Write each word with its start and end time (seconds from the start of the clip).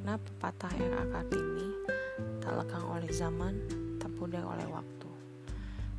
makna 0.00 0.16
pepatah 0.16 0.72
akad 0.72 1.28
ini 1.28 1.76
tak 2.40 2.56
lekang 2.56 2.88
oleh 2.88 3.12
zaman, 3.12 3.52
tak 4.00 4.08
pudar 4.16 4.48
oleh 4.48 4.64
waktu. 4.72 5.12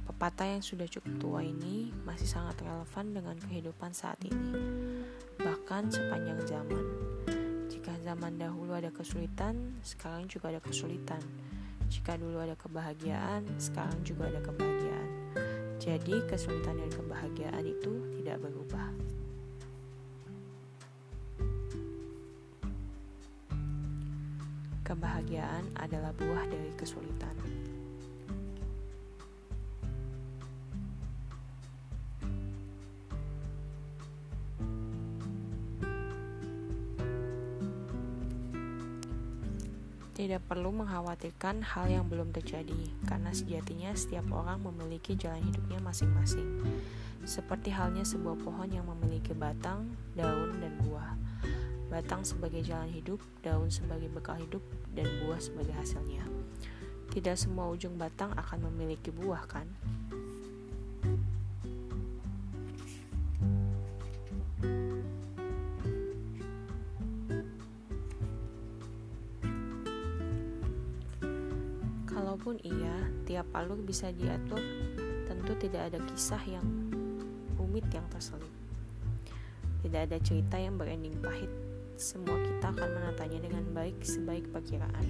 Pepatah 0.09 0.57
yang 0.57 0.65
sudah 0.65 0.89
cukup 0.89 1.21
tua 1.21 1.45
ini 1.45 1.93
masih 2.01 2.25
sangat 2.25 2.65
relevan 2.65 3.13
dengan 3.13 3.37
kehidupan 3.37 3.93
saat 3.93 4.17
ini, 4.25 4.57
bahkan 5.37 5.85
sepanjang 5.93 6.41
zaman. 6.49 6.81
Jika 7.69 7.93
zaman 8.01 8.41
dahulu 8.41 8.73
ada 8.73 8.89
kesulitan, 8.89 9.77
sekarang 9.85 10.25
juga 10.25 10.49
ada 10.49 10.65
kesulitan. 10.65 11.21
Jika 11.85 12.17
dulu 12.17 12.41
ada 12.41 12.57
kebahagiaan, 12.57 13.45
sekarang 13.61 14.01
juga 14.01 14.33
ada 14.33 14.41
kebahagiaan. 14.41 15.09
Jadi, 15.77 16.25
kesulitan 16.25 16.73
dan 16.73 16.89
kebahagiaan 16.89 17.69
itu 17.69 18.09
tidak 18.17 18.41
berubah. 18.49 19.20
Kebahagiaan 24.81 25.77
adalah 25.77 26.11
buah 26.17 26.45
dari 26.49 26.73
kesulitan. 26.75 27.33
Tidak 40.21 40.37
perlu 40.45 40.69
mengkhawatirkan 40.69 41.65
hal 41.65 41.89
yang 41.89 42.05
belum 42.05 42.29
terjadi, 42.29 42.93
karena 43.09 43.33
sejatinya 43.33 43.89
setiap 43.97 44.29
orang 44.29 44.61
memiliki 44.61 45.17
jalan 45.17 45.41
hidupnya 45.49 45.81
masing-masing. 45.81 46.61
Seperti 47.25 47.73
halnya 47.73 48.05
sebuah 48.05 48.37
pohon 48.37 48.69
yang 48.69 48.85
memiliki 48.85 49.33
batang, 49.33 49.89
daun, 50.13 50.61
dan 50.61 50.77
buah. 50.85 51.17
Batang 51.91 52.23
sebagai 52.23 52.63
jalan 52.63 52.87
hidup, 52.87 53.19
daun 53.43 53.67
sebagai 53.67 54.07
bekal 54.07 54.39
hidup, 54.39 54.63
dan 54.95 55.11
buah 55.19 55.43
sebagai 55.43 55.75
hasilnya. 55.75 56.23
Tidak 57.11 57.35
semua 57.35 57.67
ujung 57.67 57.99
batang 57.99 58.31
akan 58.31 58.71
memiliki 58.71 59.11
buah, 59.11 59.43
kan? 59.43 59.67
Kalaupun 72.07 72.55
iya, 72.63 73.11
tiap 73.27 73.51
alur 73.51 73.75
bisa 73.83 74.15
diatur, 74.15 74.63
tentu 75.27 75.51
tidak 75.59 75.91
ada 75.91 75.99
kisah 76.07 76.39
yang 76.47 76.63
rumit 77.59 77.83
yang 77.91 78.07
terselip. 78.07 78.47
Tidak 79.83 80.07
ada 80.07 80.15
cerita 80.23 80.55
yang 80.55 80.79
berending 80.79 81.19
pahit. 81.19 81.70
Semua 82.01 82.33
kita 82.41 82.73
akan 82.73 82.97
menatanya 82.97 83.45
dengan 83.45 83.61
baik 83.77 84.01
sebaik 84.01 84.49
perkiraan. 84.49 85.05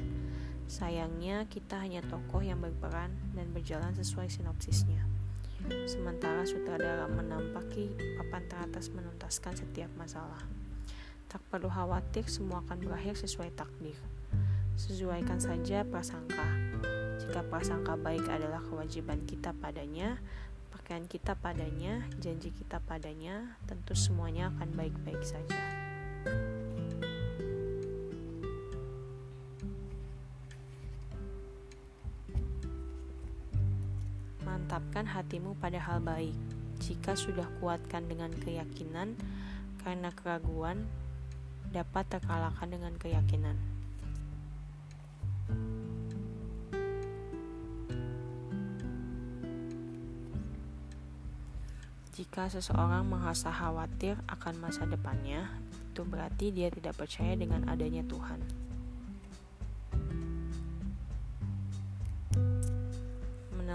Sayangnya, 0.68 1.48
kita 1.48 1.80
hanya 1.80 2.04
tokoh 2.04 2.44
yang 2.44 2.60
berperan 2.60 3.16
dan 3.32 3.48
berjalan 3.56 3.96
sesuai 3.96 4.28
sinopsisnya. 4.28 5.00
Sementara 5.88 6.44
sutradara 6.44 7.08
menampaki 7.08 7.96
papan 8.20 8.44
teratas 8.52 8.92
menuntaskan 8.92 9.56
setiap 9.56 9.88
masalah. 9.96 10.44
Tak 11.32 11.40
perlu 11.48 11.72
khawatir, 11.72 12.28
semua 12.28 12.60
akan 12.68 12.84
berakhir 12.84 13.16
sesuai 13.16 13.56
takdir. 13.56 13.96
Sesuaikan 14.76 15.40
saja 15.40 15.88
prasangka. 15.88 16.44
Jika 17.24 17.40
prasangka 17.48 17.96
baik 17.96 18.28
adalah 18.28 18.60
kewajiban 18.68 19.24
kita 19.24 19.56
padanya, 19.56 20.20
pakaian 20.76 21.08
kita 21.08 21.40
padanya, 21.40 22.04
janji 22.20 22.52
kita 22.52 22.84
padanya, 22.84 23.56
tentu 23.64 23.96
semuanya 23.96 24.52
akan 24.52 24.76
baik-baik 24.76 25.24
saja. 25.24 25.81
Mantapkan 34.72 35.04
hatimu 35.04 35.60
pada 35.60 35.84
hal 35.84 36.00
baik. 36.00 36.32
Jika 36.80 37.12
sudah 37.12 37.44
kuatkan 37.60 38.08
dengan 38.08 38.32
keyakinan, 38.32 39.20
karena 39.84 40.16
keraguan 40.16 40.88
dapat 41.76 42.08
terkalahkan 42.08 42.72
dengan 42.72 42.96
keyakinan. 42.96 43.60
Jika 52.16 52.48
seseorang 52.48 53.12
merasa 53.12 53.52
khawatir 53.52 54.16
akan 54.32 54.56
masa 54.56 54.88
depannya, 54.88 55.52
itu 55.92 56.08
berarti 56.08 56.56
dia 56.56 56.72
tidak 56.72 56.96
percaya 56.96 57.36
dengan 57.36 57.68
adanya 57.68 58.08
Tuhan. 58.08 58.71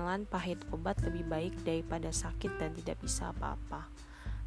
Menelan 0.07 0.23
pahit 0.31 0.63
obat 0.71 1.03
lebih 1.03 1.27
baik 1.27 1.67
daripada 1.67 2.15
sakit 2.15 2.63
dan 2.63 2.71
tidak 2.79 3.03
bisa 3.03 3.35
apa-apa. 3.35 3.91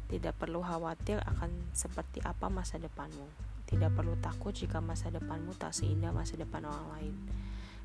Tidak 0.08 0.32
perlu 0.32 0.64
khawatir 0.64 1.20
akan 1.20 1.52
seperti 1.76 2.24
apa 2.24 2.48
masa 2.48 2.80
depanmu. 2.80 3.28
Tidak 3.68 3.92
perlu 3.92 4.16
takut 4.24 4.56
jika 4.56 4.80
masa 4.80 5.12
depanmu 5.12 5.52
tak 5.60 5.76
seindah 5.76 6.16
masa 6.16 6.40
depan 6.40 6.64
orang 6.64 6.88
lain. 6.96 7.14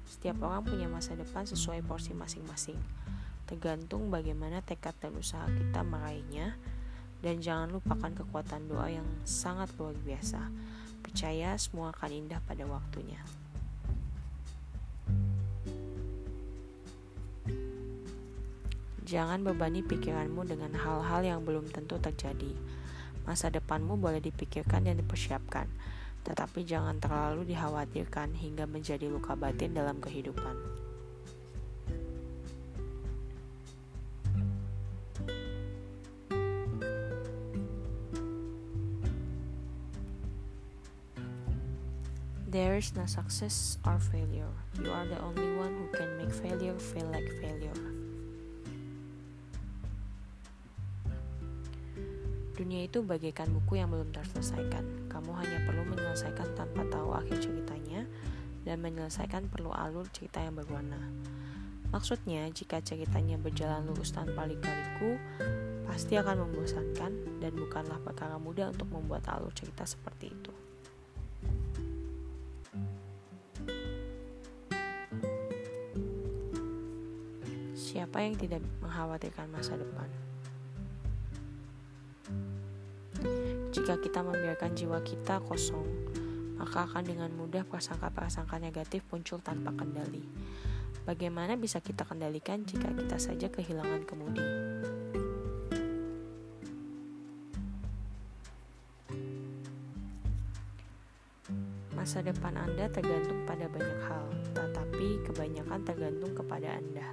Setiap 0.07 0.39
orang 0.47 0.63
punya 0.63 0.87
masa 0.87 1.19
depan 1.19 1.43
sesuai 1.43 1.83
porsi 1.83 2.15
masing-masing 2.15 2.79
tergantung 3.45 4.09
bagaimana 4.09 4.65
tekad 4.65 4.97
dan 4.97 5.13
usaha 5.13 5.45
kita 5.45 5.85
meraihnya 5.85 6.57
dan 7.21 7.37
jangan 7.41 7.77
lupakan 7.77 8.11
kekuatan 8.13 8.65
doa 8.65 8.89
yang 8.89 9.05
sangat 9.21 9.69
luar 9.77 9.93
biasa 10.01 10.49
percaya 11.05 11.53
semua 11.61 11.93
akan 11.93 12.25
indah 12.25 12.41
pada 12.41 12.65
waktunya 12.65 13.21
Jangan 19.05 19.45
bebani 19.45 19.85
pikiranmu 19.85 20.49
dengan 20.49 20.73
hal-hal 20.73 21.21
yang 21.21 21.45
belum 21.45 21.69
tentu 21.69 22.01
terjadi. 22.01 22.57
Masa 23.21 23.53
depanmu 23.53 24.01
boleh 24.01 24.17
dipikirkan 24.17 24.81
dan 24.81 24.97
dipersiapkan, 24.97 25.69
tetapi 26.25 26.65
jangan 26.65 26.97
terlalu 26.97 27.53
dikhawatirkan 27.53 28.33
hingga 28.33 28.65
menjadi 28.65 29.05
luka 29.05 29.37
batin 29.37 29.77
dalam 29.77 30.01
kehidupan. 30.01 30.57
There 42.49 42.73
is 42.73 42.89
no 42.97 43.05
success 43.05 43.77
or 43.85 44.01
failure. 44.01 44.49
You 44.81 44.89
are 44.89 45.05
the 45.05 45.21
only 45.21 45.53
one 45.61 45.77
who 45.77 45.93
can 45.93 46.17
make 46.17 46.33
failure 46.33 46.73
feel 46.81 47.05
like 47.13 47.29
failure. 47.37 48.04
Dunia 52.55 52.87
itu 52.87 53.03
bagaikan 53.03 53.51
buku 53.51 53.83
yang 53.83 53.91
belum 53.91 54.15
terselesaikan. 54.15 55.11
Kamu 55.11 55.35
hanya 55.35 55.59
perlu 55.67 55.83
menyelesaikan 55.91 56.55
tanpa 56.55 56.87
tahu 56.87 57.11
akhir 57.11 57.43
ceritanya 57.43 58.07
dan 58.63 58.79
menyelesaikan 58.79 59.51
perlu 59.51 59.75
alur 59.75 60.07
cerita 60.15 60.39
yang 60.39 60.55
berwarna. 60.55 60.97
Maksudnya, 61.91 62.47
jika 62.55 62.79
ceritanya 62.79 63.35
berjalan 63.35 63.83
lurus 63.87 64.15
tanpa 64.15 64.47
lika-liku, 64.47 65.19
pasti 65.83 66.15
akan 66.15 66.47
membosankan 66.47 67.43
dan 67.43 67.51
bukanlah 67.55 67.99
perkara 67.99 68.39
mudah 68.39 68.71
untuk 68.71 68.87
membuat 68.87 69.27
alur 69.31 69.51
cerita 69.51 69.83
seperti 69.83 70.31
itu. 70.31 70.53
Siapa 77.75 78.23
yang 78.23 78.35
tidak 78.35 78.63
mengkhawatirkan 78.79 79.47
masa 79.51 79.79
depan? 79.79 80.24
Jika 83.75 83.99
kita 83.99 84.23
membiarkan 84.23 84.71
jiwa 84.71 85.03
kita 85.03 85.43
kosong, 85.43 85.85
maka 86.55 86.87
akan 86.87 87.03
dengan 87.03 87.29
mudah 87.35 87.67
prasangka-prasangka 87.67 88.55
negatif 88.57 89.03
muncul 89.11 89.43
tanpa 89.43 89.75
kendali. 89.75 90.23
Bagaimana 91.05 91.53
bisa 91.53 91.83
kita 91.83 92.01
kendalikan 92.01 92.65
jika 92.65 92.89
kita 92.89 93.21
saja 93.21 93.45
kehilangan 93.51 94.07
kemudi? 94.09 94.47
Masa 101.93 102.25
depan 102.25 102.57
Anda 102.57 102.89
tergantung 102.89 103.45
pada 103.45 103.69
banyak 103.69 104.01
hal, 104.09 104.25
tetapi 104.57 105.25
kebanyakan 105.29 105.81
tergantung 105.85 106.33
kepada 106.33 106.73
Anda. 106.73 107.07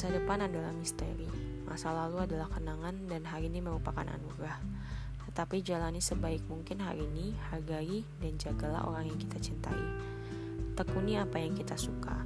Masa 0.00 0.16
depan 0.16 0.40
adalah 0.40 0.72
misteri, 0.72 1.28
masa 1.68 1.92
lalu 1.92 2.24
adalah 2.24 2.48
kenangan, 2.48 3.04
dan 3.04 3.20
hari 3.20 3.52
ini 3.52 3.60
merupakan 3.60 4.00
anugerah. 4.00 4.56
Tetapi 5.28 5.60
jalani 5.60 6.00
sebaik 6.00 6.40
mungkin 6.48 6.80
hari 6.80 7.04
ini, 7.04 7.36
hargai 7.52 8.00
dan 8.16 8.40
jagalah 8.40 8.88
orang 8.88 9.12
yang 9.12 9.20
kita 9.20 9.36
cintai. 9.36 9.84
Tekuni 10.72 11.20
apa 11.20 11.36
yang 11.36 11.52
kita 11.52 11.76
suka, 11.76 12.16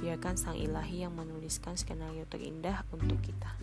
biarkan 0.00 0.40
sang 0.40 0.56
ilahi 0.56 1.04
yang 1.04 1.12
menuliskan 1.12 1.76
skenario 1.76 2.24
terindah 2.32 2.88
untuk 2.96 3.20
kita. 3.20 3.60